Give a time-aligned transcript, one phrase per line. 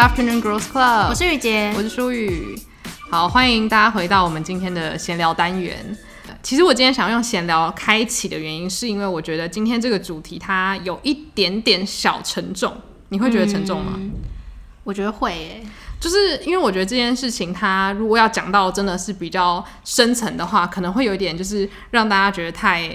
[0.00, 2.58] Afternoon Girls Club，我是雨洁，我是舒雨。
[3.10, 5.76] 好，欢迎大家回到我们今天的闲聊单元。
[6.42, 12.74] 其实我今天想要用闲聊开启的原因，是因为我觉得今天这个主题它有一点点小沉重。
[13.10, 13.92] 你会觉得沉重吗？
[13.96, 14.12] 嗯、
[14.84, 15.62] 我觉得会诶，
[16.00, 22.90] 就是因为我觉得这件事情，它如果要讲到真的是比较深层的话，可能会有一点就是让大家觉得太。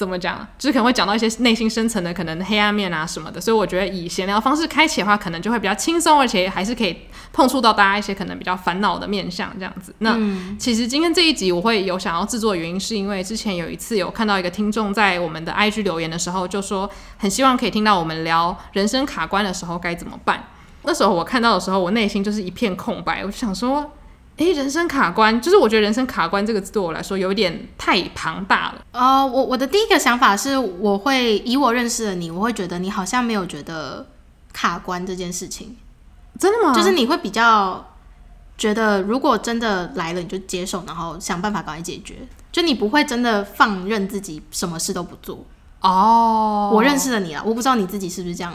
[0.00, 0.48] 怎么讲？
[0.58, 6.96] 就是可能会讲到一些内心深层的可能黑暗面啊什么的，所以我觉得以闲聊方式开启的话，可能就会比较轻松，而且还是可以
[7.34, 9.94] 碰触到大家一些可能比较烦恼的面向这样子。
[9.98, 20.44] 那、嗯、其实今天这一集我会有想要制作的原因，是因为之前有一次有看到一个听众在我们的 IG 留言的时候，就说很希望可以听到我们聊人生卡关的时候该怎么办。
[20.84, 23.92] 那时候我看到的时候，我内心就是一片空白，我就想说。
[24.40, 28.82] 诶、欸，人生卡关，就是我觉得“人生卡关”这个字对我来说有点太庞大了。
[28.92, 34.06] 呃，我我的第一个想法是，我会以我认识的你，我会觉得你好像没有觉得
[34.50, 35.76] 卡关这件事情。
[36.38, 36.74] 真的吗？
[36.74, 37.86] 就是你会比较
[38.56, 42.26] 觉得，如果真的来了，你就接受，然后想办法赶快解决。
[42.50, 45.44] 就你不会真的放任自己什么事都不做。
[45.82, 48.54] 哦，我认识了你啊，我不知道你自己是不是这样。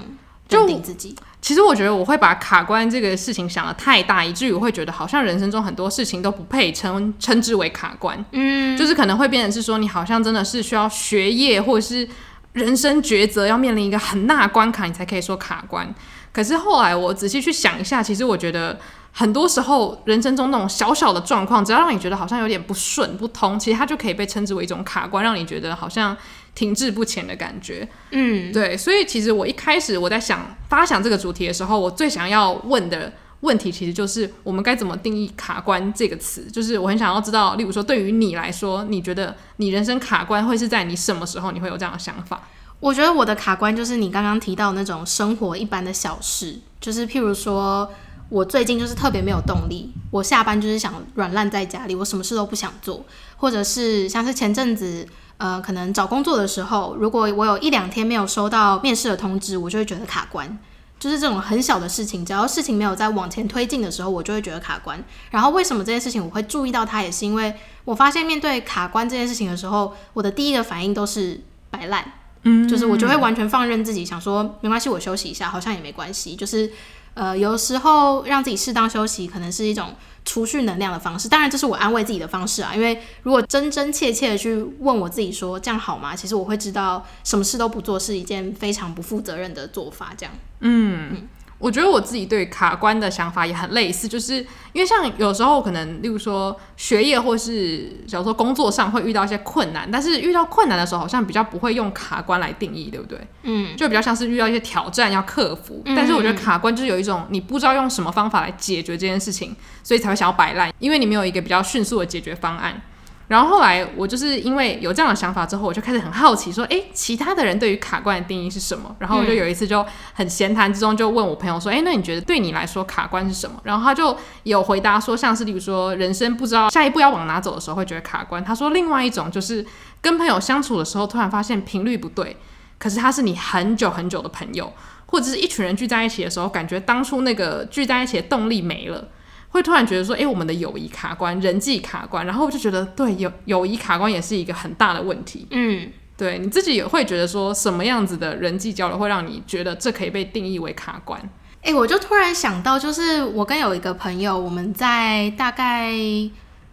[0.50, 8.24] 认定自己，其实我觉得我会把卡关这个事情想得太大，以至于我会觉得好像人生中很多事情都不配称称之为卡关。
[8.32, 12.08] 嗯，就是可能会变成是说，你好像真的是需要学业或者是
[12.54, 15.92] 人生抉择要面临一个很大关卡，你才可以说卡关。
[16.32, 18.80] 可是后来我仔细去想一下，其实我觉得
[19.12, 26.16] 很多时候人生中那种小小的状况，只要让你觉得好像有点不顺不通，其实它就可以被称之为一种卡关，让你觉得好像。
[26.56, 33.12] 停滞不前的感觉，嗯，对，所以其实我一开始我在想发想这个主题的时候，我最想要问的
[33.42, 36.50] 问题其实就是我们该怎么定义“卡关”这个词？
[36.50, 41.52] 就是我很想要知道，例如说对于你来说，你觉得你人生卡关会是在你什么时候？
[41.52, 42.48] 你会有这样的想法？
[42.80, 47.92] 我觉得我的卡关就是你刚刚提到那种生活一般的小事，就是譬如说
[48.30, 53.06] 我最近就是特别没有动力，我下班就是想软烂在家里，我什么事都不想做，
[53.38, 55.08] 或者是像是前阵子。
[55.38, 60.58] 呃，可能找工作的时候，如果我有一两天没有收到面试的通知，我就会觉得卡关。
[60.98, 65.04] 就是这种很小的事情，只要事情没有在往前推进的时候，我就会觉得卡关。
[65.32, 67.54] 然后为什么这件事情我会注意到它，也是因为
[67.84, 72.14] 我发现面对卡关这件事情的时候，我的第一个反应都是摆烂，
[72.44, 76.34] 嗯，就是我就会完全放任自己，想说没关系，我休息一下，好像也没关系。
[76.34, 76.72] 就是
[77.16, 79.96] 呃，有时候让自己适当休息，可能是一种。
[80.28, 82.74] 储蓄能量的方式，当然这是我安慰自己的方式啊。
[82.74, 86.16] 因为如果真真切切的去问我自己说这样好吗？
[86.16, 90.16] 其实我会知道什么事都不做是一件非常不负责任的做法。
[90.18, 91.10] 这样，嗯。
[91.12, 91.28] 嗯
[91.58, 94.36] 我觉得我自己对卡关的想法也很类似，就是
[94.74, 103.20] 因为像有时候可能，例如说学业或是假如说工作上会遇到一些困难，但是遇到困难的时候好像比较不会用卡关来定义，对不对？
[103.44, 112.82] 嗯，就比较像是遇到一些挑战要克服，嗯，但是我觉得卡关就是有一种你不知道用什么方法来解决这件事情，所以才会想要摆烂，因为你没有一个比较迅速的解决方案。
[113.28, 118.96] 然后后来我就是因为有这样的想法之后，我就开始很好奇，说，诶，其他的人对于卡关的定义是什么？
[119.00, 123.60] 然后我就有一次就很闲谈之中就问我朋友说，诶，那你觉得对你来说卡关是什么？
[123.64, 128.44] 然后他就有回答说，像是比如说人生不知道下一步要往哪走的时候会觉得卡关。
[128.44, 129.66] 他说另外一种就是
[130.02, 132.38] 跟朋友相处的时候突然发现频率不对，
[132.78, 134.72] 可是他是你很久很久的朋友，
[135.08, 139.08] 或者是一群人聚在一起的时候，感觉当初那个聚在一起的动力没了。
[139.56, 145.48] 会突然觉得说，哎、欸，我们的友谊卡关，人际卡关，然后我就觉得，对，友友谊卡关也是一个很大的问题。
[145.52, 151.18] 嗯，对，你自己也会觉得说，什么样子的人际交流会让你觉得这可以被定义为卡关？
[151.62, 155.94] 哎、欸，我就突然想到，就是我跟有一个朋友，我们在大概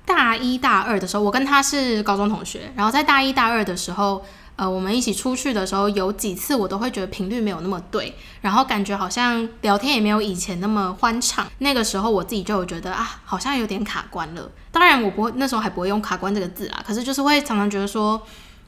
[0.04, 4.24] 大一大二的时候，我跟他是高中同学，然后在大一大二的时候。
[4.56, 11.46] 呃，我们一起出去的时候，有几次我都会觉得频率没有那么对，然后感觉好像聊天也没有以前那么欢畅。
[11.58, 14.50] 那个时候我自己就有觉得啊，好像有点卡关了。
[14.70, 18.20] 当然，我不会那时候还不会用卡关这个字啦，可是就是会常常觉得说。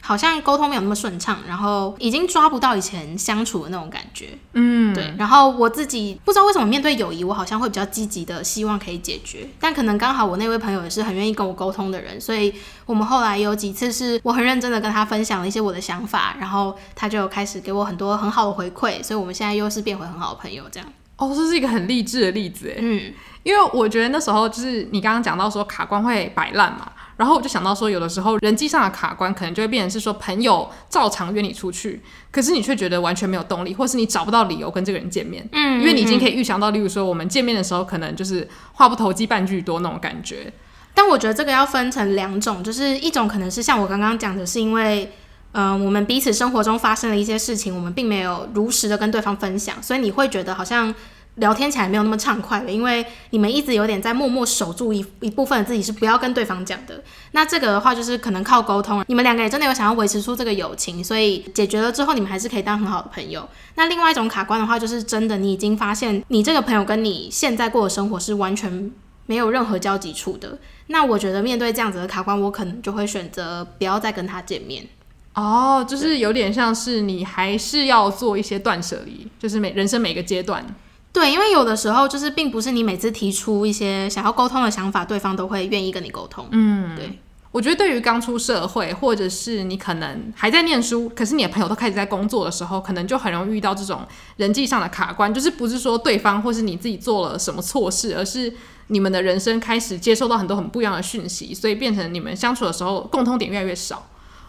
[0.07, 4.37] 好像沟通没有那么顺畅，然后已经抓不到以前相处的那种感觉。
[4.53, 5.15] 嗯，对。
[5.17, 9.49] 然后我自己不知道为什么面对友谊，我好像会比较积极的希望可以解决。
[9.59, 12.53] 但可能刚好我那位朋友也是很愿意跟我沟通的人，所以
[12.85, 20.87] 我们后来有几次是我很认真的跟他分享了一些我的想法，然后他就开始给我很多很好的回馈，所以我们现在又是变回很好的朋友这样。
[21.17, 22.77] 哦，这是一个很励志的例子哎。
[22.79, 23.13] 嗯，
[23.43, 26.91] 因为我觉得那时候就是你刚刚讲到说卡关会摆烂嘛。
[27.17, 32.03] 然后我就想到说，有的时候人际上的卡关，可能就会变成是说，朋友照常约你出去，
[32.33, 35.49] 可是你却觉得完全没有动力，或是你找不到理由跟这个人见面。
[35.53, 40.53] 嗯，因为你已经可以预想到，例如说我们见面的时候，可能就是话不投机半句多那种感觉。
[40.93, 45.13] 但我觉得这个要分成两种，就是一种可能是像我刚刚讲的，是因为，
[45.55, 50.95] 嗯、我们彼此生活中发生了一些事情，我们并没有如实的跟对方分享，所以你会觉得好像。
[51.39, 57.03] 聊天起来没有那么畅快了，因为你们一直有点在默默守住一一部分自己，是不要跟对方讲的。
[57.33, 63.49] 那这个的话，就是可能靠沟通，你们两个也真的有想要维持出这个友情，所以解决了之后，你们还是可以当很好的朋友。
[63.75, 68.93] 那另外一种卡关的话，就是真的你已经发现你这个朋友跟你现在过的生活是完全
[69.27, 70.57] 没有任何交集处的。
[70.87, 74.87] 那我觉得面对这样子的卡关，我可能就会选择不要再跟他见面。
[75.35, 80.65] 哦，就是有点像是你还是要做一些断舍离，就是每人生每个阶段。
[81.13, 86.47] 对，因为有的时候就是并不是你每次提出一些想要沟通的想法，对方都会愿意跟你沟通。
[86.51, 87.19] 嗯，对。
[87.53, 94.01] 我觉得对于刚出社会，或者是你可能还在念书，可是你的朋友都开始在工作的时候，可能就很容易遇到这种
[94.39, 95.33] 人际上的卡关。
[95.33, 98.53] 就是不是说对方或是你自己做了什么错事，而是
[98.89, 104.05] 你们的人生开始接收到很多很不一样的讯息，所以变成你们相处的时候共通点越来越少。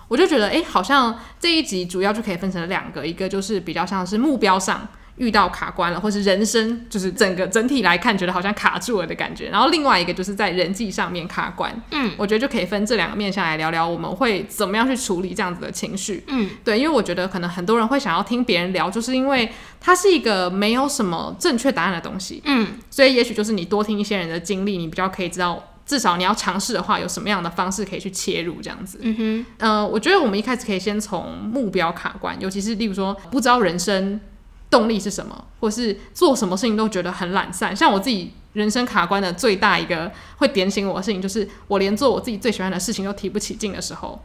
[0.07, 4.88] 我就觉得，哎，好像这一集主要就可以分成两个，一个就是比较像是目标上。
[5.18, 9.48] 遇到卡关了，或是人生就是整个整体来看，觉得好像卡住了的感觉。
[9.48, 11.74] 然后另外一个就是在人际上面卡关。
[11.92, 16.25] 嗯，我觉得就可以分这两个面向来聊聊，我们会怎么样去处理这样子的情绪。
[16.28, 19.50] 嗯，对，因为我觉得可能很多人会想要听别人聊，就是因为
[19.80, 22.42] 它是一个没有什么正确答案的东西。
[22.44, 29.00] 嗯，所以也许就是你多听一些人的经历，你比较可以知道，至少你要尝试的话，有什么样的方式可以去切入这样子。
[29.02, 34.20] 嗯哼，呃，我觉得我们一开始可以先从目标卡关，尤其是例如说不知道人生。
[34.68, 37.74] 动力是什么，或是做什么事情都觉得很懒散。
[37.74, 44.20] 像我自己人生卡关的最大一个会点醒我的事情，就是我连做我自己最喜欢的事情都提不起劲的时候，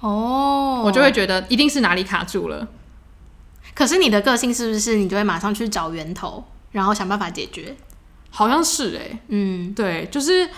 [0.00, 2.68] 哦，我就会觉得一定是哪里卡住了。
[3.74, 7.74] 可是你的个性是不是你就会马上去找源头，然后想办法解决？
[8.30, 10.48] 好像是诶、欸，嗯，对，就是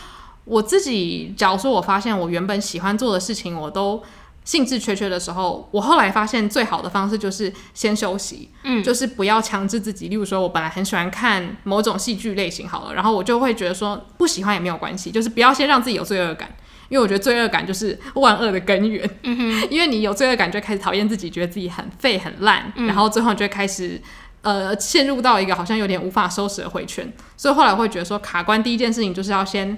[0.50, 1.32] 我自己。
[1.36, 4.02] 假如说我发现我原本喜欢做的事情，我都。
[4.42, 10.08] 兴致缺缺的时候，我后来发现最好的方式就是先休息，嗯，就是不要强制自己。
[10.08, 16.48] 例如说，我本来很喜欢看某种戏剧类型，好了，然后我就会觉得说不喜欢也没有关系，就是不要先让自己有罪恶感，
[16.88, 19.08] 因为我觉得罪恶感就是万恶的根源。
[19.24, 24.00] 嗯哼， 因为你有罪恶感，就开始讨厌自己，觉得自己很废很烂，嗯，然后最后就会开始
[24.40, 27.12] 呃陷入到一个好像有点无法收拾的回圈。
[27.36, 29.76] 所以后来会觉得说，卡关第一件事情就是要先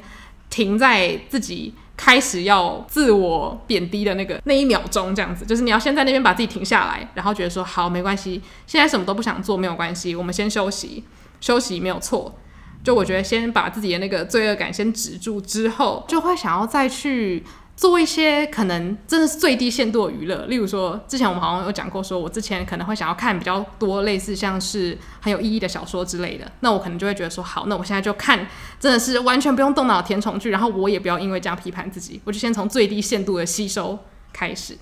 [0.52, 1.74] 停在自己。
[1.94, 11.04] 开始要自我贬低的那个那一秒钟，这样子，就是你要先在那边把自己停下来，然后觉得说好，没关系，现在什么都不想做，没有关系，我们先休息，
[11.40, 12.34] 休息没有错。
[12.82, 17.44] 就我觉得先把自己的那个罪恶感先止住之后，就会想要再去。
[17.74, 28.46] 做一些可能真的是最低限度的娱乐，例如说，之前我们好像有讲过，说我之前可能会想要看比较多类似像是很有意义的小说之类的，那我可能就会觉得说，好，那我现在就看
[28.78, 33.98] 真的是完全不用动脑的甜宠剧，然后我也不要因为这样批判自己，我就先从最低限度的吸收
[34.32, 34.76] 开始，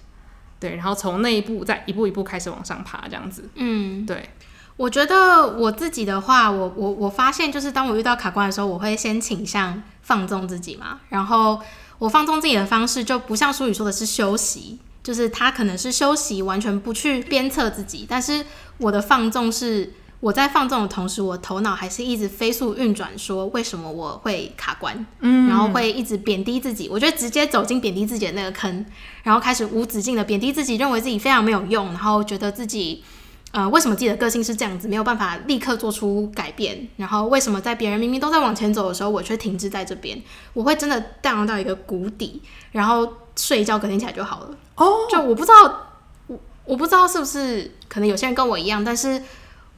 [0.58, 4.28] 对，然后从那一步再一步一步开始往上爬，这样子，嗯，对，
[4.76, 11.60] 我觉得我自己的话，我我我发现就是当我遇到卡关的时候，我会先倾向放纵自己嘛，然后。
[12.00, 18.04] 我放纵自己的方式就不像书里说的是休息，就是他可能是休息，完全不去鞭策自己。
[18.08, 18.44] 但是
[18.78, 26.88] 我的放纵是我在放纵的同时，我头脑还是一直飞速运转，说为什么我会卡关，嗯，然后会一直贬低自己。
[26.90, 28.84] 我觉得直接走进贬低自己的那个坑，
[29.22, 33.04] 然后开始无止境的贬低自己，认为自己非常没有用，然后觉得自己。
[33.52, 36.88] 呃，为什么自己的个性是这样子，没有办法立刻做出改变？
[36.96, 40.22] 然后为什么在别人明明都在往前走的时候，我却停滞在这边？
[40.52, 42.40] 我会真的荡到一个谷底，
[42.70, 44.50] 然后睡一觉，隔天起来就好了。
[44.76, 45.88] 哦，就我不知道，
[46.28, 49.20] 我我不知道是不是可能有些人跟我一样，但是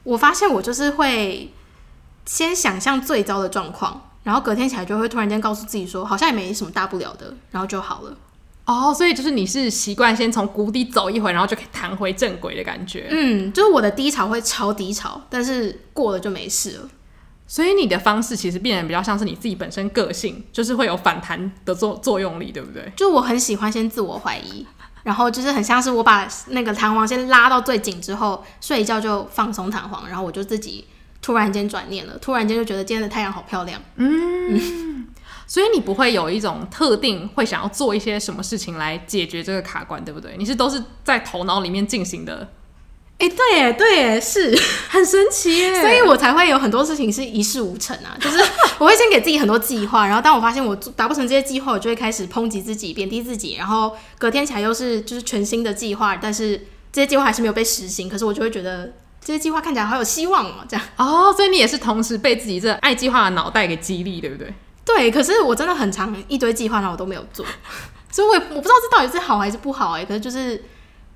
[0.03, 1.51] 我发现我就是会
[2.25, 8.15] 先想象最糟的状况，然后隔天起来就会突然间告诉自己说，好像也没什么大不了的，然后就好了。
[8.65, 13.07] 哦，所以就是你是习惯先从谷底走一回，然后就可以弹回正轨的感觉。
[13.09, 16.89] 嗯，就是我的低潮会超低潮，但是过了就没事了。
[17.45, 22.89] 所以你的方式其实变得比较像是你自己本身个性，就是会有反弹的作作用力，对不对？
[22.95, 24.65] 就我很喜欢先自我怀疑，
[25.03, 30.85] 然后就是很像是我把那个弹簧先拉到最紧之后，睡一觉就放松弹簧，然后我就自己
[31.21, 33.79] 突然间转念了，突然间就觉得今天的太阳好漂亮。
[33.97, 34.55] 嗯。
[34.55, 35.07] 嗯
[35.53, 40.33] 所以你不会有一种特定会想要做一些什么事情来解决这个卡关，对不对？
[40.35, 42.49] 你是都是在头脑里面进行的。
[43.19, 45.79] 哎、欸，对耶，对耶，是很神奇耶。
[45.79, 48.17] 所以我才会有很多事情是一事无成啊。
[48.19, 48.39] 就是
[48.79, 58.09] 我会先给自己很多计划，然后当我发现我达不成这些计划，我就会开始抨击自己、贬低自己，然后隔天起来又是就是全新的计划，但是这些计划还是没有被实行。
[58.09, 58.91] 可是我就会觉得
[59.23, 60.83] 这些计划看起来好有希望哦，这样。
[60.97, 64.51] 哦，所以你也是同时被自己这爱计划的脑袋给激励，对不对？
[64.85, 67.45] 对，可是我真的很长一堆计划，然后我都没有做，
[68.11, 70.03] 所以我也我不知道这到底是好还是不好哎。
[70.03, 70.61] 可是就是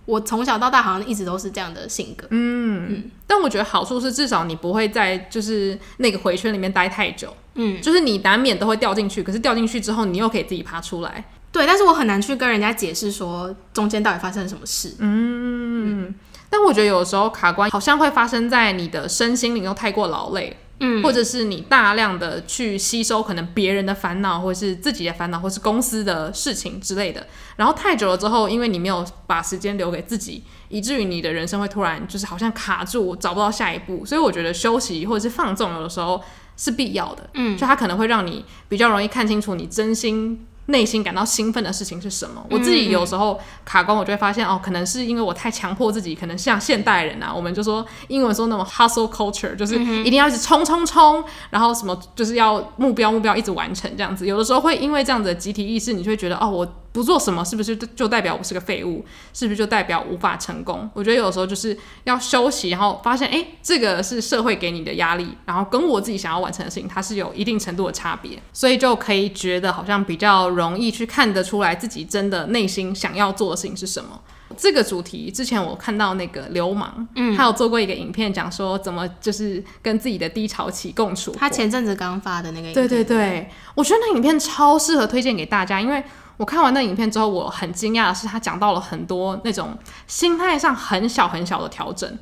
[0.05, 2.25] 我从小到大好像一直都是这样的性格。
[2.29, 7.35] 嗯，嗯，但我觉得好处是至少你不会在就是那个回圈里面待太久。
[7.55, 11.25] 嗯，就是你难免都会掉进去，可是掉进去之后你又可以自己爬出来。
[11.51, 14.95] 对，但是我很难去跟人家解释说中间到底发生了什么事。
[14.99, 16.15] 嗯，嗯，
[16.49, 20.55] 但我觉得有时候卡关好像会发生在你的身心灵又太过劳累。
[20.79, 34.05] 嗯，或者是你大量的去吸收可能别人的烦恼，或是自己的烦恼，或是公司的事情之类的，然后太久了之后，因为你没有把时间留给自己，以至于你的人生会突然就是好像卡住，找不到下一步。
[34.05, 36.23] 所以我觉得休息或者是放纵，有的时候
[36.55, 37.29] 是必要的。
[37.33, 40.45] 嗯，就它可能会让你比较容易看清楚你真心。
[40.67, 42.45] 内心感到兴奋的事情是什么？
[42.49, 54.25] 我自己有时候卡关，我就会发现哦，可能是因为我太强迫自己，可能像现代人啊，我们就说英文说那种 hustle culture，就是一定要一直冲冲冲，然后什么就是要目标目标一直完成这样子。
[54.27, 56.67] 有的时候会因为这样子的集体意识，你就会觉得哦，我。
[56.91, 59.05] 不做什么是不是就代表我是个废物？
[59.31, 60.89] 是不是就代表无法成功？
[60.95, 74.19] 我觉得有时候就是要休息，然后发现，哎，这个是社会给你的压力，然后跟我自己想要完成的事情，它是有一定程度的差别，所以就可以觉得好像比较容易去看得出来自己真的内心想要做的事情是什么。
[74.55, 81.31] 这个主题之前我看到那个流氓，嗯，他有做过一个影片，讲说怎么就是跟自己的低潮期共处。
[81.37, 86.03] 他前阵子刚发的那个影片，对对对，我觉得那影片超适合推荐给大家，因为。
[86.37, 92.17] 我看完那影片之后，我很惊讶的是，他讲到了很多那种心态上很小很小的调整。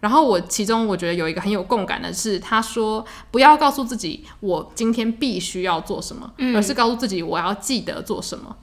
[0.00, 8.54] 然后我其中我觉得有一个很有共感的是，他说不要告诉自己我今天必须要做什么，嗯、而是告诉自己我要记得做什么。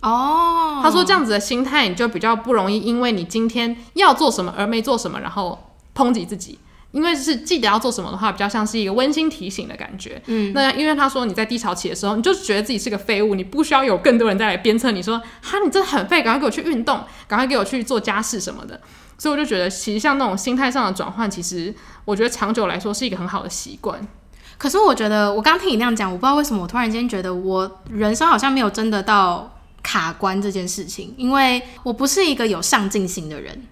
[0.00, 6.58] 哦，他说这样子的心态，你就比较不容易因为你今天要做什么而没做什么，然后抨击自己。
[6.92, 10.20] 因为是记得要做什么的话，比较像是一个温馨提醒的感觉。
[10.26, 18.80] 嗯，那因为他说你在低潮期的时候，你就觉得自己是个废物，你不需要有更多人再来鞭策你说，哈，你真的很废，赶快给我去运动，赶快给我去做家事什么的。
[19.16, 24.00] 所以我就觉得，其实像那种心态上的转换，其实我觉得长久来说是一个很好的习惯。
[24.56, 33.66] 可是我觉得，我刚听你那样讲，我不知道为什么我突然间觉得我人生好像没有真的到卡关这件事情，因为我不是一个有上进心的人。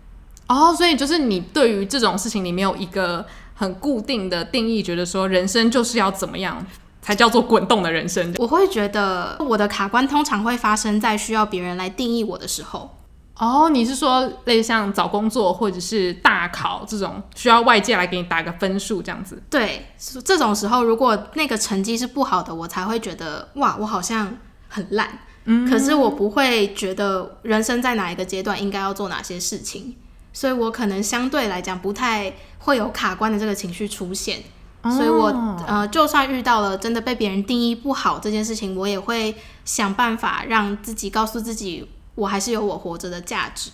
[0.49, 3.25] 哦，所以就是你对于这种事情，你没有一个
[3.55, 6.67] 很固定的定义，觉得说人生就是要怎么样
[7.03, 8.35] 才叫做滚动的人生？
[8.39, 12.97] 我会觉得我的卡关通常会发生在需要别人来定义我的时候。
[13.37, 19.41] 哦，你是说类似像找工作或者是大考这种需要外界来给你打个分数这样子？
[19.49, 19.87] 对，
[20.25, 24.37] 这种时候如果那个成绩是不好的，我才会觉得哇，我好像
[24.67, 25.21] 很烂。
[25.45, 29.95] 嗯，可是我不会觉得人生在哪一个阶段应该要做哪些事情。
[30.39, 34.39] 所以我可能相对来讲不太会有卡关的这个情绪出现，
[34.83, 35.27] 哦、所以我
[35.67, 43.71] 呃，就算遇到了真的被别人定义不好这件事情，我也会想办法让自己告诉自己，我还是有我活着的价值，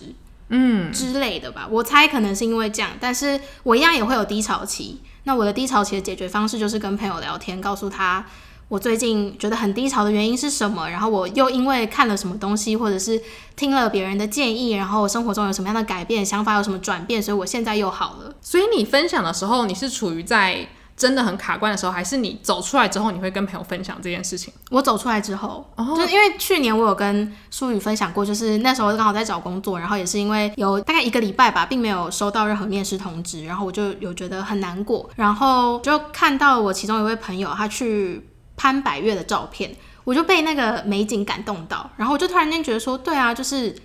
[0.49, 1.67] 嗯之类的吧。
[1.69, 5.01] 我猜可能是因为这样，但是我一样也会有低潮期。
[5.25, 8.25] 那我的低潮期的解决方式就是跟朋友聊天，告诉他。
[8.67, 10.89] 我最近觉得很低潮的原因是什么？
[10.89, 13.21] 然后我又因为看了什么东西，或者是
[13.55, 18.33] 听了别人的建议，然后生活中有什么样的改变，想法有什么转变，所以我现在又好了。
[18.41, 20.67] 所以你分享的时候，你是处于在
[20.97, 24.51] 真的很卡关的时候，还是你走出来之后，你会跟朋友分享这件事情？
[24.71, 38.27] 我走出来之后，哦，就因为去年我有跟舒宇分享过，就是那时候刚好在找工作，然后也是因为有大概一个礼拜吧，并没有收到任何面试通知，然后我就有觉得很难过，然后就看到我其中一位朋友他去。
[38.57, 43.75] 潘百月的照片，我就被那个美景感动到，然后我就突然间觉得说，对啊，就是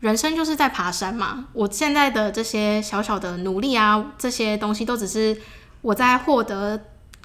[0.00, 1.46] 人生就是在爬山嘛。
[1.52, 5.36] 我现在的这些小小的努力啊，这些东西都只是
[5.80, 6.80] 我在获得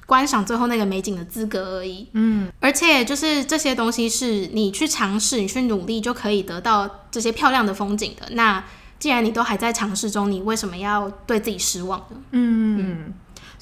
[0.06, 2.08] 观赏最后那个美景的资格而已。
[2.12, 8.28] 嗯，而且就是这些东西是你去尝试、你去努力就可以得到这些漂亮的风景的。
[8.32, 8.62] 那
[8.98, 12.16] 既然你都还在尝试中，你为什么要对自己失望呢？
[12.30, 13.12] 嗯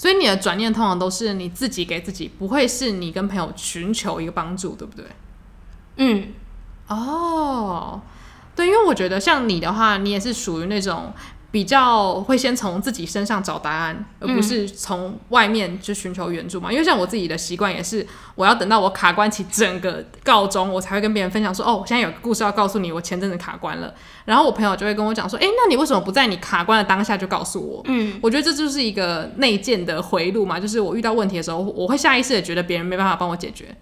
[0.02, 5.06] 所以你的转念通常都是你自己给自己，不会是你跟朋友寻求一个帮助，对不对？
[5.98, 6.32] 嗯，
[6.88, 8.02] 哦，
[8.56, 11.14] 对，因为我觉得像你的话，你也是属于那种。
[11.52, 16.70] 比较会先从自己身上找答案，而不是从外面去寻求援助嘛。
[16.70, 18.04] 嗯、因为像我自己的习惯也是，
[18.34, 23.92] 我要等到我卡关起整个告终，我才会跟别人分享说：“哦，我现在有个故事要告诉你，我前阵子卡关了。”
[24.24, 33.76] 然后我朋友就会跟我讲说：“诶，那你为什么不在你卡关的当下就告诉我？”嗯，我觉得这就是一个内建的回路嘛，就是我遇到问题的时候，我会下意识的觉得别人没办法帮我解决。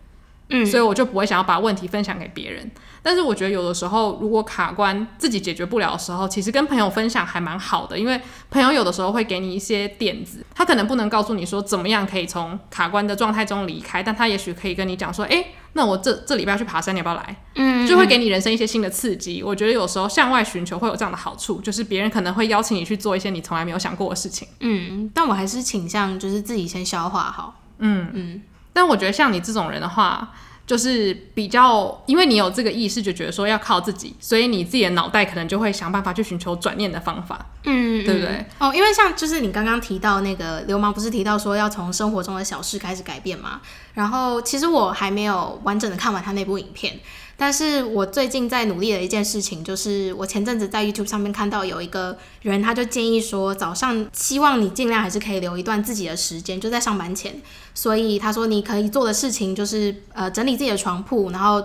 [0.50, 2.70] 嗯，所以我就不会想要把问题分享给别人。
[3.02, 10.44] 但是我觉得有的时候，如果卡关自己解决不了的时候，其实跟朋友分享还蛮好的，因为朋友有的时候会给你一些点子。
[10.54, 17.36] 他可能不能告诉你说怎么样可以从卡关的状态中离开，但他也许可以跟你讲说，诶，那我这这礼拜要去爬山，你要不要来？
[17.54, 19.42] 嗯，就会给你人生一些新的刺激。
[19.42, 24.46] 我觉得有时候向外寻求会有这样的好处，就是别人可能会邀请你去做一些你从来没有想过的事情。
[24.60, 27.62] 嗯，但我还是倾向就是自己先消化好。
[27.78, 30.32] 嗯嗯，但我觉得像你这种人的话。
[30.66, 38.46] 就是比较，因为你有这个意识，就觉得说要靠自己，所以你自己的脑袋可能就会想办法去寻求转念的方法，嗯，对不对？
[38.60, 43.60] 哦，因为像就是你刚刚提到那个流氓，不是提到说要从生活中的小事开始改变吗？
[43.94, 47.00] 然后其实我还没有完整的看完他那部影片。
[47.40, 57.40] 但是我最近在努力的一件事情，就是我前阵子在 YouTube 上面看到有一个人，他就建议说，早上希望你尽量还是可以留一段自己的时间，就在上班前。
[57.74, 61.64] 所以他说你可以做的事情就是，呃，整理自己的床铺，然后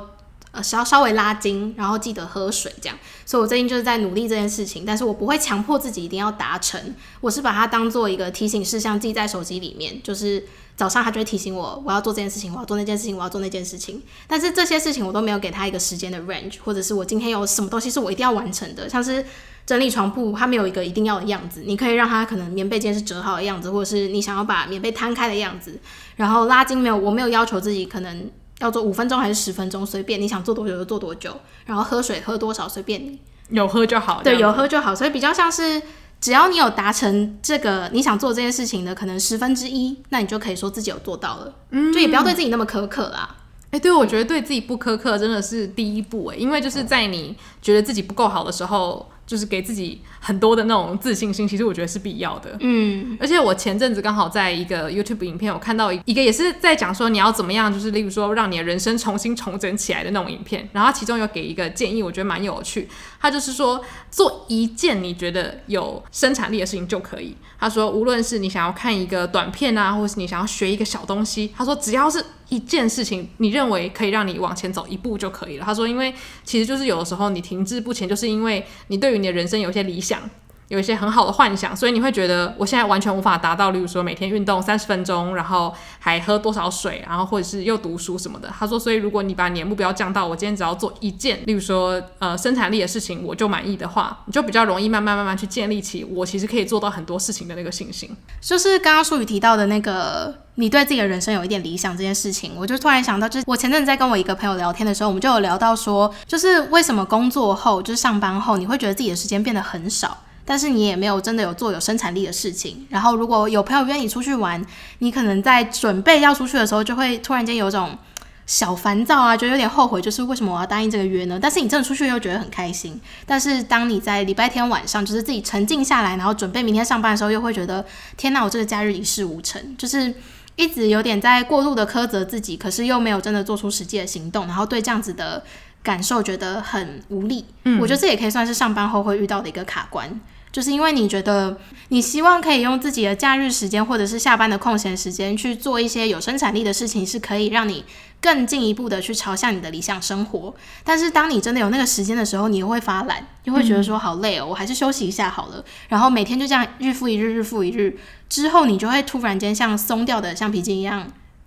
[0.52, 2.98] 呃稍稍微拉筋，然后记得喝水，这样。
[3.26, 10.46] 所以我最近就是在努力这件事情，但是我不会强迫自己一定要达成，我是把它当做一个提醒事项记在手机里面，就是。
[10.76, 14.02] 早上他就会提醒我，我要做这件事情，我要做那件事情，我要做那件事情。
[14.28, 19.26] 但是这些事情我都没有给他一个时间的 range，或者是我今天有什么东西是我一定要完成的，像是
[19.66, 21.64] 整理床铺，他没有一个一定要的样子。
[21.66, 25.80] 你可以让他可能棉被间是折好的样子，或者是你想要把棉被摊开的样子。
[26.18, 28.30] 然后拉筋没有，我没有要求自己可能
[28.60, 31.38] 要做五分钟还是十分钟，随便你想做多久就做多久。
[31.66, 34.22] 然后喝水喝多少随便你，有喝就好。
[34.22, 35.82] 对，有喝就好，所以比较像是。
[36.20, 41.54] 只要你有达成这个你想做这件事情的可能十分之一，那你就可以说自己有做到了。
[41.72, 43.36] 嗯，就也不要对自己那么苛刻啦。
[43.66, 49.10] 哎、欸，对，我觉得对自己不苛刻真的是第一步哎，因为就是在你觉得自己不够好的时候。
[49.26, 52.56] 就是给自己很多的那种自信心，其实我觉得是必要的。
[52.60, 60.70] 嗯，而且我前阵子刚好在一个 YouTube 影片，我看到一个也是在讲说你要怎么样，就是例如说让你的人生重新重整起来的那种影片。
[60.74, 62.88] 然后他其中有给一个建议，我觉得蛮有趣。
[63.20, 67.36] 他就是说做一件你觉得有生产力的事情就可以。
[67.58, 72.24] 他说无论是你想要看一个短片啊，或者是你想要学一个小东西，他说只要是。
[72.50, 75.66] 一件事情，你认为可以让你往前走一步就可以了。
[75.66, 76.14] 他说，因为
[76.44, 80.30] 其实就是有的时候你停滞不前，就是因为你对你的人生有些理想。
[80.68, 88.52] 有一些很好的幻想，所以你会觉得我现在完全无法达到，例如说每天运动三十分钟，然后还喝多少水，然后或者是又读书什么的。
[88.58, 98.10] 他说，所以如果你把你的目标降到我今天只要做一件，例如说呃生产力的事情，我就满意的话，你就比较容易慢慢慢慢去建立起我其实可以做到很多事情的那个信心。
[98.42, 110.18] 就是刚刚书宇提到的那个，你对自己的人生有一点理想这件事情，我就突然想到，就是我前阵子在跟我一个朋友聊天的时候，我们就有聊到说，就是为什么工作后就是上班后，你会觉得自己的时间变得很少。
[110.46, 114.64] 但是你也没有真的有做有生产力的事情，然后如果有朋友约你出去玩，
[115.00, 117.98] 你可能在准备要出去的时候，就会突然间有种
[118.46, 121.40] 小烦躁啊，觉得有点后悔，就是为什么我要答应这个约呢？
[121.42, 123.02] 但是你真的出去又觉得很开心。
[123.26, 127.84] 但是当你在礼拜天晚上，就是自己沉静下来，然后准备明天上班的时候，又会觉得
[128.16, 130.14] 天哪，我这个假日一事无成，就是
[130.56, 135.44] 一直有点在过度的苛责自己，可是又没有真的做出实际的行动，然后对这样子的
[135.82, 137.46] 感受觉得很无力。
[137.64, 140.22] 嗯，我觉得这也可以算是上班后会遇到的一个卡关。
[140.56, 141.58] 就是因为你觉得
[141.90, 147.84] 你希望可以用自己的假日时间，或者是下班的空闲时间去做一些有生产力的事情，是可以让你
[148.22, 150.56] 更进一步的去朝向你的理想生活。
[150.86, 155.62] 但是当你真的有那个时间的时候，你又会发懒，又会觉得说好累哦，我还是休息一下好了。
[155.90, 161.06] 然后每天就这样日复一日，日复一日之后，你就会突然间像松掉的橡皮筋一样，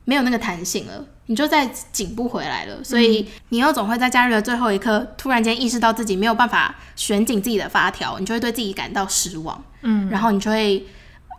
[0.09, 1.05] 没有那个弹性了。
[1.27, 10.87] 你就再紧不回来了，所以你又总会在假日的最后一刻突然间意识到自己没有办法旋紧自己的发条，你就会对自己感到失望，嗯，然后你就会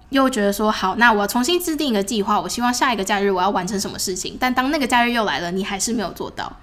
[0.10, 6.58] 又觉得说好，那我要重新制定一个计划，我希望下一个假日我要完成什么事情，但当那个假日又来了，你还是没有做到，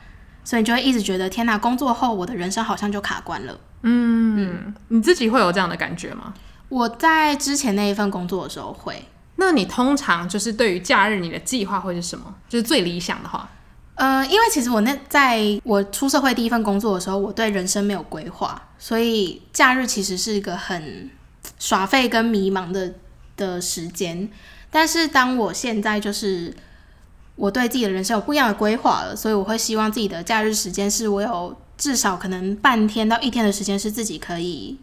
[0.45, 6.33] 所以你就会一直觉得天哪，工作后我的人生好像就卡关了，嗯，嗯，你自己会有这样的感觉吗？
[6.69, 9.05] 我在之前那一份工作的时候会。
[9.39, 12.35] 那你通常就是对于假日你的计划会是什么？
[12.49, 13.47] 就是最理想的话，
[13.95, 21.11] 呃，因为其实我那在我出社会第一份工作的时候，我对人生没有规划，所以假日其实是一个很
[21.59, 22.95] 耍废跟迷茫的
[23.37, 24.27] 的时间。
[24.71, 26.55] 但是当我现在就是
[27.35, 34.79] 我对自己的人生有不一样的规划了，所以我会希望自己的假日时间是我有至少可能半天到一天的时间是自己可以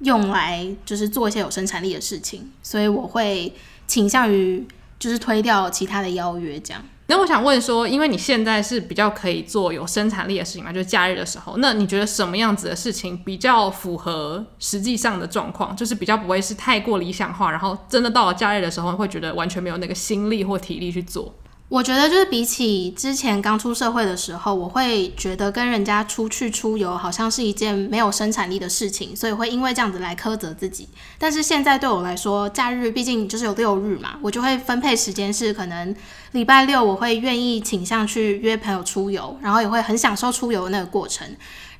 [0.00, 3.52] 用来就是做一些有生产力的事情，所以我会。
[3.88, 4.64] 倾向于
[5.00, 6.80] 就是推掉其他的邀约，这样。
[7.10, 15.74] 那我想问说，因为你现在是比较可以做有生产力的事情嘛，就是假日的时候，那你觉得什么样子的事情比较符合实际上的状况？
[15.74, 21.34] 就是比较不会是太过理想化，然后真的到了假日的时候，会觉得完全没有那个心力或体力去做。
[21.68, 30.88] 我觉得就是比起之前刚出社会的时候，我会觉得跟人家出去出游好像是一件没有生产力的事情，所以会因为这样子来苛责自己。
[31.18, 35.94] 但是现在对我来说，假日毕竟就是有六日嘛，我就会分配时间是可能
[36.32, 41.28] 礼拜六我会愿意倾向去约朋友出游，然后也会很享受出游的那个过程。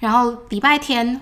[0.01, 1.19] 然后礼拜天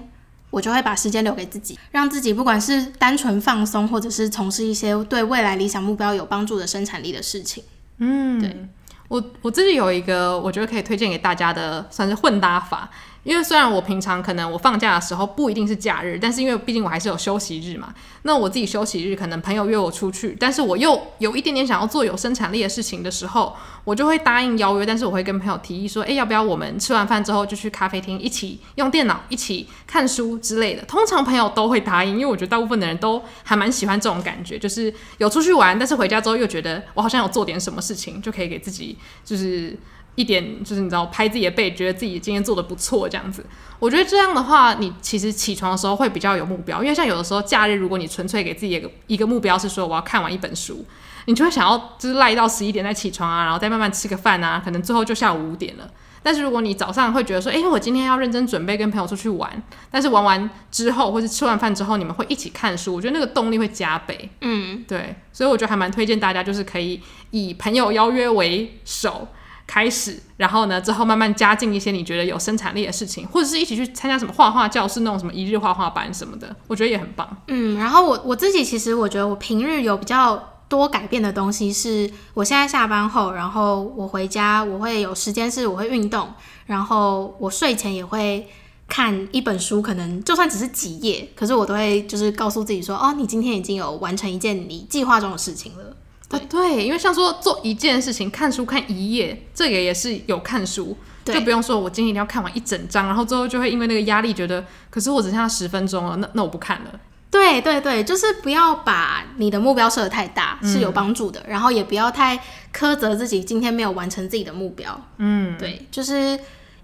[0.51, 7.63] 我就会把时间留给自己，让自己不管是单纯放松，或者是从事一些对未来理想目标有帮助的生产力的事情。
[7.99, 8.69] 嗯，对，
[9.09, 12.91] 我我自己有一个我觉得可以推荐给大家的，算是混搭法。
[13.27, 17.93] 因为虽然我平常可能我放假的时候不一定是假日，但是因为毕竟我还是有休息日嘛。
[18.23, 24.87] 那我自己休息日可能朋友约我出去，但是我又有一点点想要做有生产力的事情的时候，我就会答应邀约。
[24.87, 30.83] 但是我会跟朋友提议说，诶，要不要我们吃完饭之后就去咖啡厅一起用电脑一起看书之类的？
[30.85, 39.77] 通常朋友都会答应，因为我觉得大部分的人都还蛮喜欢这种感觉，就是有出去玩，但是回家之后又觉得我好像有做点什么事情，就可以给自己就是。
[40.17, 43.47] 一点就是你知道拍自己的背，觉得自己今天做的不错这样子。
[43.79, 50.85] 我觉得这样的话，你其实起床的时候会比较有目标，因为像有的时候假日，如果你纯粹给自己一个一个目标是说我要看完一本书，
[51.27, 55.91] 你就会想要就是赖到十一点再起床啊，然后再慢慢吃个饭啊，可能最后就下午五点了。
[56.23, 64.31] 但是如果你早上会觉得说，诶，我今天要认真准备跟朋友出去玩，但是玩完之后或是吃完饭之后，你们会一起看书，我觉得那个动力会加倍。
[64.41, 67.01] 嗯，对，所以我觉得还蛮推荐大家，就是可以
[67.31, 69.29] 以朋友邀约为首。
[69.67, 77.29] 开始，然后呢，之后慢慢加进一些你觉得有生产力的事情，或者是一起去参加什么画画教室那种什么一日画画班什么的，我觉得也很棒。
[77.49, 86.33] 嗯，然后我我自己其实我觉得我平日有比较多改变的东西是，我现在下班后，然后我回家我会有时间是我会运动，
[86.67, 88.49] 然后我睡前也会
[88.89, 95.97] 看一本书，可能就算只是几页，可是我都会就是告诉自己说，哦，你今天已经有完成一件你计划中的事情了。
[96.29, 107.01] 对，对，因为像说做一件事情，看书看一页，这个也是有看书，对就不用说我今天一定要看完一整章，然后最后就会因为那个压力觉得，可是我只剩下十分钟了，那那我不看了。
[107.31, 112.39] 对对对，就是不要把你的目标设得太大，是有帮助的，嗯、然后也不要太
[112.75, 114.99] 苛责自己今天没有完成自己的目标。
[115.19, 116.39] 嗯，对，就是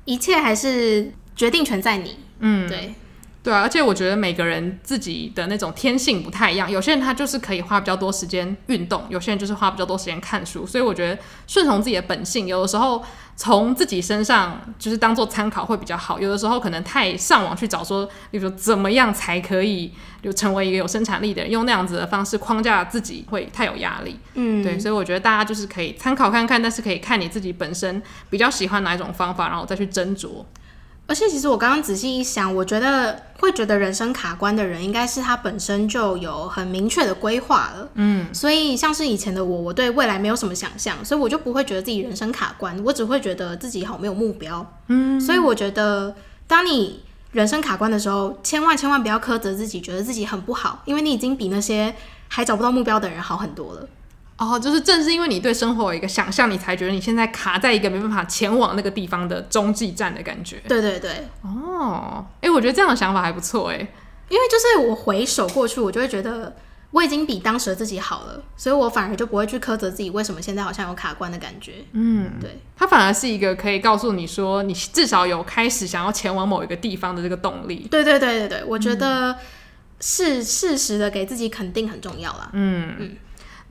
[0.04, 2.16] 一切还是决定权在你。
[2.40, 2.94] 嗯，对。
[3.42, 13.02] 对啊，而且我觉得每个人自己的那种天性不太一样，有些人他就是可以花比较多时间运动，有些人就是花比较多时间看书，所以我觉得顺从自己的本性，有的时候
[13.34, 16.20] 从自己身上就是当做参考会比较好。
[16.20, 24.16] 有的时候可能太上网去找说，比如说怎么样才可以就成为一个有生产力的人，用那样子的方式框架自己会太有压力。
[24.34, 28.00] 嗯，对，所以我觉得大家就是可以参考看看，但是可以看你自己本身
[28.30, 30.44] 比较喜欢哪一种方法，然后再去斟酌。
[31.06, 37.88] 而且其实我刚刚仔细一想，我觉得会觉得人生卡关的人，应该是他本身就有很明确的规划了。
[37.94, 44.64] 嗯，所以像是以前的我，我对未来没有什么想象，所以我就不会觉得自己人生卡关，我只会觉得自己好没有目标。
[44.88, 46.14] 嗯，所以我觉得
[46.46, 51.94] 当你人生卡关的时候，千万千万不要苛责自己，觉得自己很不好，因为你已经比那些
[52.28, 53.86] 还找不到目标的人好很多了。
[54.38, 60.60] 哦，就是正是因为你对生活有一个想象，你才觉得你现在卡在一个没办法前往那个地方的中继站的感觉。
[60.66, 61.28] 对对对。
[61.42, 63.76] 哦，哎，我觉得这样的想法还不错哎，
[64.28, 66.56] 因为就是我回首过去，我就会觉得
[66.90, 71.74] 我已经比当时的自己好了，所以我反而就不会去苛责自己为什么现在好像有卡关的感觉。
[71.92, 77.86] 嗯，对，它反而是一个可以告诉你说，你至少有开始想要前往某一个地方的这个动力。
[77.90, 79.36] 对对对对对，我觉得
[80.00, 82.50] 是适时的给自己肯定很重要啦。
[82.54, 82.96] 嗯嗯。
[82.98, 83.16] 嗯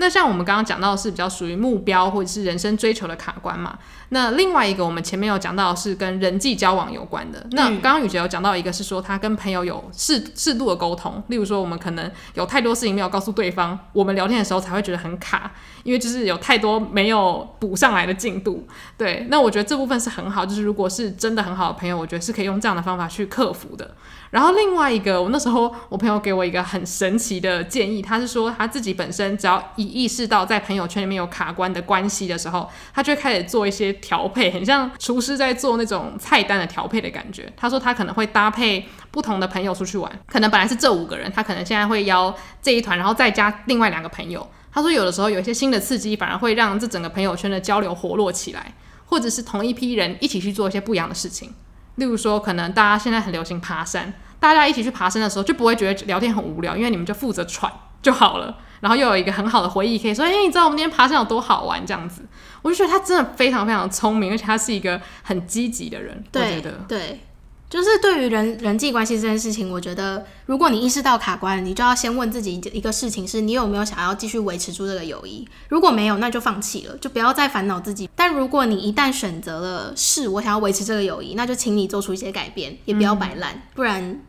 [0.02, 3.78] 那像我们刚刚讲到的是比较属于目标或者是人生追求的卡关嘛？
[4.10, 7.46] 那另外一个我们前面有讲到的是跟人际交往有关的。
[7.52, 15.52] 那刚刚雨洁有讲到一个是说他跟朋友有适适度的沟通，例如说我们可能有太多事情没有告诉对方，我们聊天的时候才会觉得很卡，
[15.84, 18.68] 因为就是有太多没有补上来的进度。
[18.98, 23.96] 对，那我觉得这部分是很好，就是如果是真的很好的朋友，我觉得是可以用这样的方法去克服的。
[24.32, 37.52] 然后另外一个，我那时候我朋友给我一个很神奇的建议，他是说他自己本身只要一意识到在朋友圈里面有卡关的关系的时候，他就会开始做一些调配，很像厨师在做那种菜单的调配的感觉。
[37.56, 44.50] 他说他可能会搭配不同的朋友出去玩，可能本来是这五个人，他可能现在会邀这一团，然后再加另外两个朋友。
[44.74, 48.74] 他说有的时候有一些新的刺激，反而会让这整个朋友圈的交流活络起来，
[49.06, 51.54] 或者是同一批人一起去做一些不一样的事情。
[51.96, 57.70] 例如说，可能大家现在很流行爬山，大家一起去爬山的时候，就不会觉得聊天很无聊，因为你们就负责喘
[58.02, 61.86] 就好了，然后又有一个很好的回忆，可以说，哎，你知道我们今天爬山有多好玩？
[61.86, 62.24] 这样子，
[62.62, 66.24] 我就觉得他真的非常非常聪明，而且他是一个很积极的人。
[66.32, 67.22] 对，我觉得对，
[67.70, 75.48] 就是对于人人际关系这件事情，我觉得如果你意识到卡关，你就要先问自己一个事情：是你有没有想要继续维持住这个友谊？
[75.70, 78.10] 如果没有，那就放弃了，就不要再烦恼自己。
[78.16, 84.20] 但如果你一旦选择了是我想要维持这个友谊，那就请你做出一些改变，也不要摆烂，嗯、不然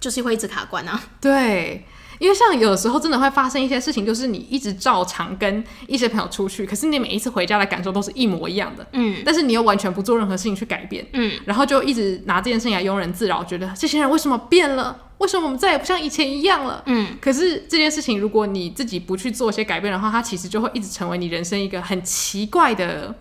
[0.00, 1.00] 就是会一直卡关啊。
[1.20, 1.86] 对。
[2.24, 14.98] 因为像有时候真的会发生一些事情，就是你一直照常跟一些朋友出去，可是你每一次回家的感受都是一模一样的，嗯，但是你又完全不做任何事情去改变，嗯，然后就一直拿这件事情来庸人自扰，觉得这些人为什么变了？
[15.18, 16.82] 为什么我们再也不像以前一样了？
[16.86, 23.14] 嗯，可是这件事情如果你自己不去做一些改变的话，它其实就会一直成为你人生一个很奇怪的，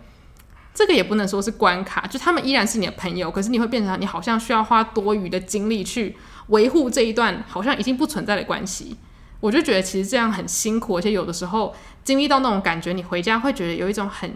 [0.73, 6.15] 这个也不能说是关卡，就他们依然是你的朋友，可是你会变成你好像需要花多余的精力去。
[6.47, 8.97] 维护这一段好像已经不存在的关系，
[9.39, 14.33] 我就觉得其实这样很辛苦，而且有的时候经历到那种感觉，你回家会觉得有一种很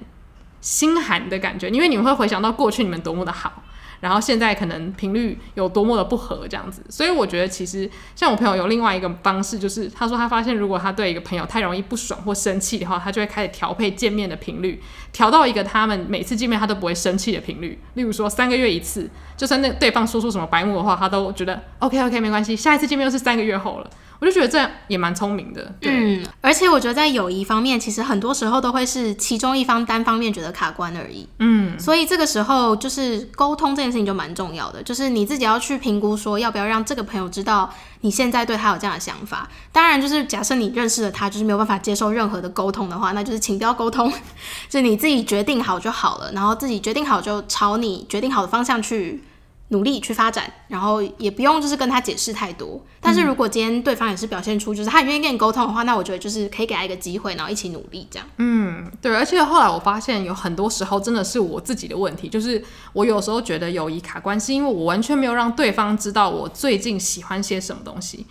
[0.62, 3.64] 心寒的感觉，因为你们会回想到过去你们多么的好。
[4.00, 14.82] 然后现在可能频率有多么的不合这样子，所以我觉得其实像我朋友有另外一个方式，就是他说他发现如果他对一个朋友太容易不爽或生气的话，他就会开始调配见面的频率，
[15.12, 17.80] 调到一个他们每次见面他都不会生气的频率。
[17.96, 23.90] 例如说三个月一次，就算那对方说出什么白目的话，他都觉得 OK OK 没关系，下一次见面又是三个月后了。
[24.20, 25.92] 我就觉得这样也蛮聪明的，对。
[25.92, 31.28] 嗯，而且我觉得在友谊方面，其实很多时候都会是其中一方单方面觉得卡关而已。
[31.40, 39.48] 嗯，所以这个时候就是沟通这件事情就蛮重要的，就是你自己要去评估说要不要让这个朋友知道你现在对他有这样的想法。
[39.72, 44.12] 当然，就是假设你认识了他，就是没有办法接受任何的沟通的话，那就是请不要沟通，
[44.68, 49.24] 就你自己决定好就好了，然后自己决定好就朝你决定好的方向去。
[49.70, 52.82] 努力去发展，然后也不用就是跟他解释太多。
[53.02, 58.28] 但是如果今天对方也是表现出就是他很愿意跟你沟通的话，那我觉得就是可以给他一个机会，然后一起努力这样。
[58.38, 59.14] 嗯，对。
[59.14, 68.26] 而且后来我发现有很多时候真的是我自己的问题，就是我有时候觉得友谊卡关系，因为我完全没有让对方知道我最近喜欢些什么东西。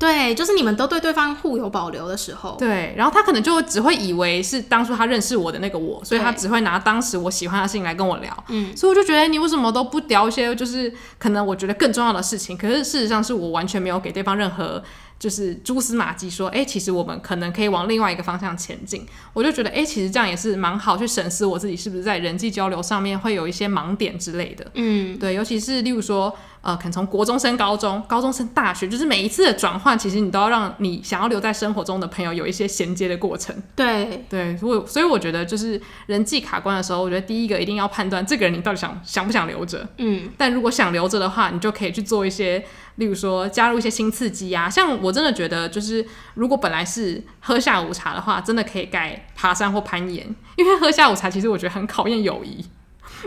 [0.00, 2.56] 对，就是你们都对对方互有保留的时候。
[2.58, 8.44] 对，然后他可能就只会以为是当初他认识我的那个我，所以他只会拿当时我喜欢的事情来跟我聊。
[8.48, 12.56] 嗯，所以我就觉得你为什么都不聊一些就是可能我觉得更重要的事情？
[12.56, 14.82] 可是事实上是我完全没有给对方任何。
[15.18, 19.06] 就是蛛丝马迹，说，哎、欸，其实我们可能可以往另外一个方向前进。
[19.34, 24.64] 我就觉得，哎、欸，其实这样也是蛮好，去审视我自己是不是在人际交流上面会有一些盲点之类的。
[24.72, 33.54] 嗯，对，尤其是例如说，呃，可能从国中升高中，高中升大学，就是每一次的转换，其实你都要让你想要留在生活中的朋友有一些衔接的过程。
[33.74, 39.88] 对，对，我所以我觉得，就是人际卡关的时候，我觉得第一个一定要判断这个人你到底想想不想留着。
[39.98, 42.64] 嗯，但如果想留着的话，你就可以去做一些。
[42.96, 52.62] 例如说，加入一些新刺激啊，像我真的觉得，就是如果本来是喝下午茶的话，真的可以改爬山或攀岩，因为喝下午茶其实我觉得很考验友谊，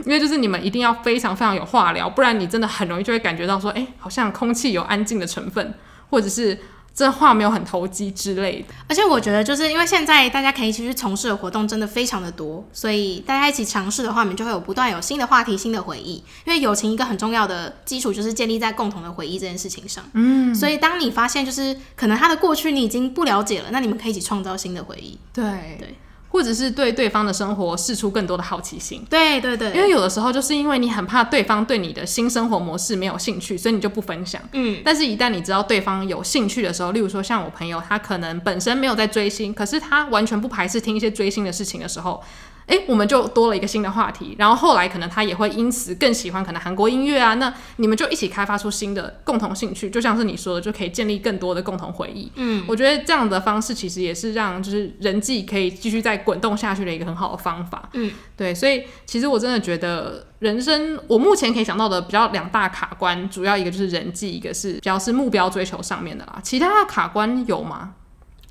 [0.06, 5.73] 因为就是你们一定要非常非常有话聊，不然你真的很容易就会感觉到说，哎、欸，好像空气有安静的成分，
[6.10, 6.60] 或者是。
[6.95, 16.23] 这话没有很投机之类的，而且我觉得就是因为现在大家可以一起去从事的活动真的非常的多，所以大家一起尝试的话，你们就会有不断有新的话题、新的回忆。
[16.45, 20.03] 因为友情一个很重要的基础就是建立在共同的回忆这件事情上。
[20.13, 25.17] 嗯，所以当你发现就是可能他的过去你已经不了解了，那你们可以一起创造新的回忆。
[25.34, 25.43] 对
[25.79, 25.95] 对。
[26.34, 34.41] 或者是对对方的生活试出更多的好奇心，对对对，因为有的时候就是因为你很怕对方对你的新生活模式没有兴趣，所以你就不分享。
[34.54, 42.19] 嗯，但是一旦你知道对方有兴趣的时候，例如说像我朋友，他可能本身没有在追星，可是他完全不排斥听一些追星的事情的时候。
[42.65, 52.32] 哎，我们就多了一个新的话题，然后后来可能他也会因此更喜欢可能韩国音乐啊，那你们就一起开发出新的共同兴趣，就像是你说的，就可以建立更多的共同回忆。
[52.36, 57.89] 嗯，我觉得这样的方式其实也是让就是人际可以继续再滚动下去的一个很好的方法。
[57.93, 66.39] 嗯，对，所以其实我真的觉得人生我目前可以想到的比较两大卡关，主要一个就是人际，一个是比较是目标追求上面的啦。
[66.43, 67.95] 其他的卡关有吗？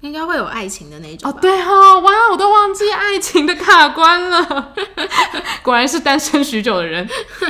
[0.02, 4.74] 应该会有爱情的那种哦，对哦，哇，我都忘记爱情的卡关了，
[5.62, 7.08] 果然是单身许久的人。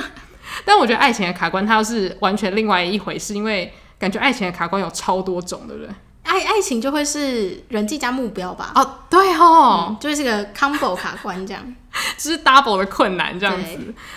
[0.65, 5.93] 但我觉得爱情的卡关，它又是完全另外一回事，因为感觉爱情的卡关有超多种，对不对？
[6.23, 8.73] 爱爱情就会是人际加目标吧？
[8.75, 11.75] 哦，对哦，嗯、就是个 combo 卡关这样。
[12.17, 13.77] 就是 double 的困难这样子，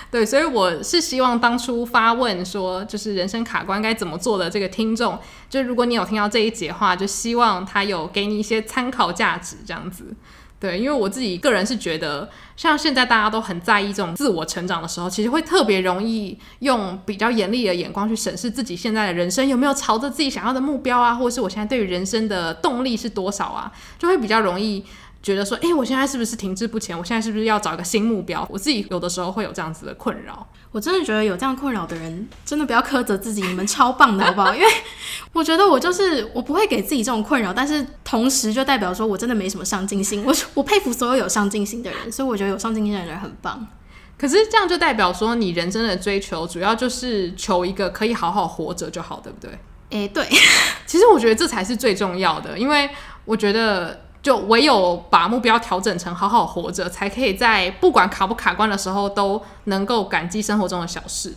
[0.09, 10.05] 對，对，所以我是希望当初发问说，就是人生卡关该怎么做的这个听众，就如果你有听到这一节话，就希望他有给你一些参考价值这样子，
[10.65, 24.83] 对，因为我自己个人是觉得，像现在大家都很在意这种自我成长的时候，其实会特别容易用比较严厉的眼光去审视自己现在的人生有没有朝着自己想要的目标啊，或者是我现在对于人生的动力是多少啊，就会比较容易。
[25.25, 26.95] 觉得说，哎、欸，我现在是不是停滞不前？
[26.95, 28.47] 我现在是不是要找一个新目标？
[28.47, 30.47] 我自己有的时候会有这样子的困扰。
[30.71, 34.53] 我真的觉得有这样困扰的人，真的不要苛责自己，你们超棒的，好不好？
[34.53, 34.67] 因为
[35.33, 40.23] 我觉得我就是我不会给自己这种困扰，但是同时就代表说我真的没什么上进心。
[40.23, 43.65] 我 我佩服所有有上进心的人，所以我觉得有上进心的人很棒。
[44.19, 49.49] 可是这样就代表说，你人生的追求主要就是求一个可以好好活着就好，对不对？
[49.89, 50.23] 诶、欸，对。
[50.85, 52.87] 其实我觉得这才是最重要的，因为
[53.25, 54.04] 我觉得。
[54.25, 61.35] 就唯有把目标调整成好好活着，才可以在不管卡不卡关的时候，都能够感激生活中的小事。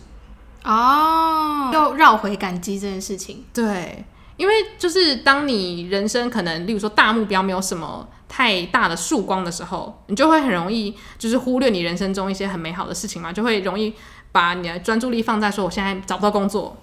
[0.63, 3.45] 哦，又绕回感激这件事情。
[3.53, 4.03] 对，
[4.37, 13.93] 因为就是当你人生可能，例如说大目标没有什么太大的曙光的时候，你就会很容易就是忽略你人生中一些很美好的事情嘛，就会容易
[14.31, 16.75] 把你的专注力放在说我现在找不到工作，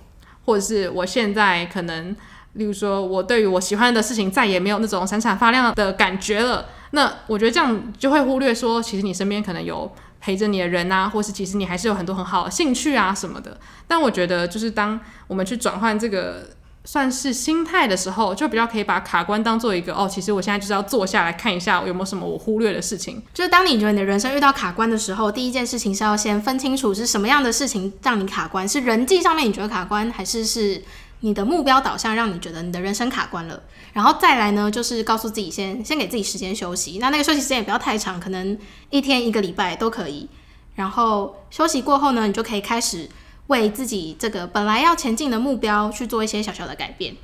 [0.45, 2.15] 或者是我现在可能。
[2.57, 6.67] 例如说，我对于我喜欢的事情再也没有那种闪闪发亮的感觉了。
[6.93, 9.91] 那我觉得这样就会忽略说，其实你身边可能有
[10.21, 13.59] 陪着你的人啊，或是其实你还是有很多很好的兴趣啊什么的。
[13.87, 16.49] 但我觉得，就是当我们去转换这个
[16.85, 23.21] 算是心态的时候，就比较可以把卡关当做一个哦，其实我现在就是要坐下来看一下有没有什么我忽略的事情。
[23.35, 30.83] 就是当你觉得你的人生遇到卡关的时候，第一件事情是要先分清楚是什么样的事情让你卡关，是人际上面你觉得卡关，还是是？
[31.21, 36.99] 你的目标导向让你觉得你的人生卡关了，然后再来呢，就是告诉自己先先给自己时间休息。
[37.01, 38.57] 那那个休息时间也不要太长，可能
[38.91, 40.29] 一天一个礼拜都可以。
[40.75, 43.09] 然后休息过后呢，你就可以开始
[43.47, 47.17] 为自己这个本来要前进的目标去做一些小小的改变。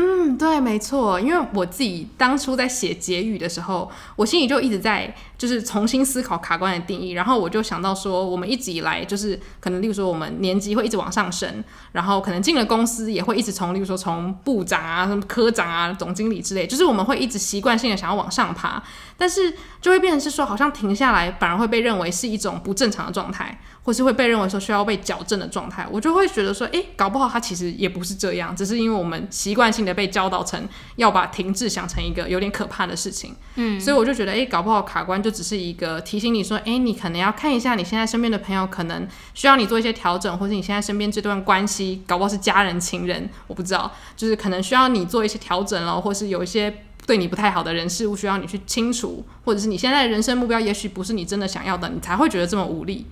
[0.00, 18.80] 嗯，对，没错，因为我自己当初在写结语的时候，我心里就一直在就是重新思考卡关的定义，然后我就想到说，我们一直以来就是可能，例如说我们年级会一直往上升，然后可能进了公司也会一直从，例如说从部长啊、什么科长啊、总经理之类，就是我们会一直习惯性的想要往上爬，
[19.16, 23.60] 但是就会变成是说，好像停下来反而会被认为是一种不正常的状态。
[23.88, 53.06] 或是会被认为说需要被矫正的状态，我就会觉得说，诶，搞不好他其实也不是这样，只是因为我们习惯性的被教导成要把停滞想成一个有点可怕的事情，嗯，所以我就觉得，诶，搞不好卡关就只是一个提醒你说，诶，你可能要看一下你现在身边的朋友，可能需要你做一些调整，或是你现在身边这段关系，搞不好是家人、情人，我不知道，就是可能需要你做一些调整了，或是有一些对你不太好的人事物需要你去清除，或者是你现在的人生目标也许不是你真的想要的，你才会觉得这么无力。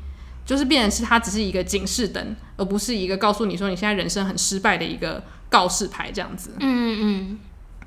[0.47, 6.53] 就是变成是它只是一个警示灯，而不是一个告诉你说你现在人生很失败的一个告示牌这样子。
[6.61, 7.39] 嗯嗯，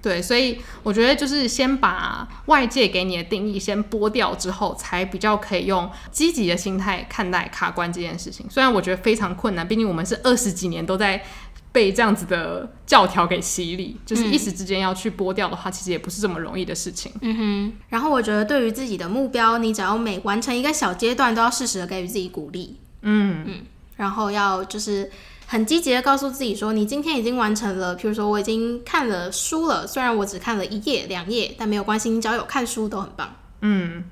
[0.02, 8.46] 对，所以我觉得就是先把外界给你的定义先剥掉之后，才比较可以用积极的心态看待卡关这件事情。
[8.50, 11.24] 虽然我觉得非常困难，毕竟我们是二十几年都在。
[11.72, 17.12] 被这样子的教条给洗礼，就是一时之间要去剥掉的话，嗯，其实也不是这么容易的事情。
[17.22, 17.74] 嗯哼。
[17.90, 22.78] 然后我觉得，对于自己的目标，你只要每完成一个小阶段，都要适时的给予自己鼓励。
[23.04, 23.56] 嗯嗯。
[23.98, 25.12] 然后要就是
[25.46, 27.96] 很积极的告诉自己说，你今天已经完成了。
[27.96, 33.36] 譬如说，我已经看了书了，虽然我只看了一页两页，但没有关系，你只要有看书都很棒。
[33.62, 34.04] 嗯。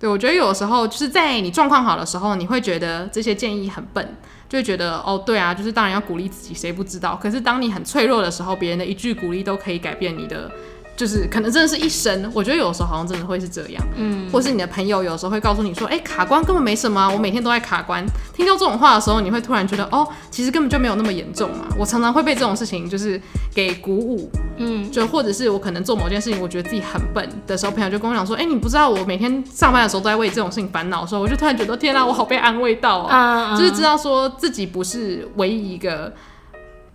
[0.00, 4.16] 对，我觉得有的时候就是在你状况好的时候，你会觉得这些建议很笨，
[4.48, 7.14] 就觉得哦，对啊，就是当然要鼓励自己，谁不知道？
[7.16, 10.50] 可是当你很脆弱的时候，别人的一句鼓励都可以改变你的。
[10.98, 18.04] 就是可能真的是一生，我觉得有时候好像真的会是这样，嗯，或是你的朋友有时候会告诉你说，哎、欸，卡关根本没什么啊，我每天都在卡关。
[18.34, 21.66] 听到这种话的时候，你会突然觉得，哦，其实根本就没有那么严重嘛。
[21.78, 23.20] 我常常会被这种事情就是
[23.54, 36.12] 给鼓舞，嗯，就或者是我可能做某件事情，我觉得自己很笨的时候，朋友就跟我讲说，哎、欸，你不知道我每天上班的时候都在为这种事情烦恼的时候，我就突然觉得，天啊，我好被安慰到啊，就是知道说自己不是唯一一个。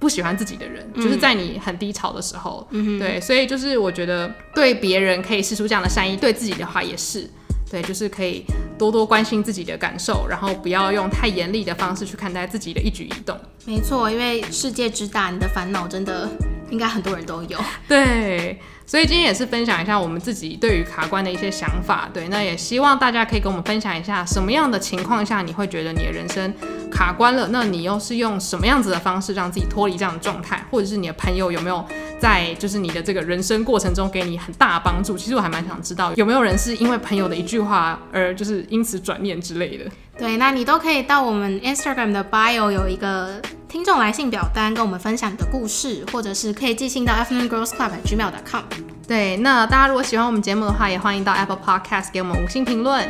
[0.03, 7.25] 不喜欢自己的人，就是在你很低潮的时候，嗯，对，所以就是我觉得对别人可以试出这样的善意，对自己的话也是，
[7.71, 8.43] 对，就是可以
[8.77, 13.39] 多多关心自己的感受，然后不要用太严厉的方式去看待自己的一举一动。
[13.63, 16.29] 没错，因为世界之大，你的烦恼真的
[16.69, 17.57] 应该很多人都有。
[17.87, 18.59] 对。
[18.85, 26.53] 所以今天也是分享一下我们自己对于卡关的一些想法，对，那也希望大家可以跟我们分享一下，什么样的情况下你会觉得你的人生
[26.91, 27.47] 卡关了？
[27.47, 30.63] 那你又是用什么样子的方式让自己脱离这样的状态？
[30.69, 31.83] 或者是你的朋友有没有
[32.19, 35.17] 在就是你的这个人生过程中给你很大帮助？
[35.17, 39.85] 其实我还蛮想知道有没有人是因为朋友的一句话而就是因此转念之类的。
[40.17, 48.63] 对，那你都可以到我们 Instagram 的 bio 有一个听众来信表单，跟我们分享你的故事，或者是可以寄信到 Afternoon Girls Club at gmail.com。
[49.07, 53.09] 对，那大家如果喜欢我们节目的话，也欢迎到 Apple Podcast 给我们五星评论。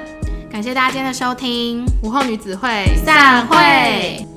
[0.51, 4.32] 感谢大家今天的收听，午后女子会散会。